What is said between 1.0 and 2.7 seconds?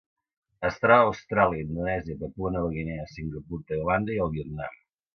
a Austràlia, Indonèsia, Papua